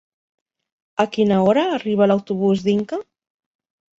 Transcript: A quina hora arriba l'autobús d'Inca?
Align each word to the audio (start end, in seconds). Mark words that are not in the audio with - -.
A 1.03 1.05
quina 1.17 1.37
hora 1.49 1.65
arriba 1.79 2.07
l'autobús 2.11 2.63
d'Inca? 2.69 2.99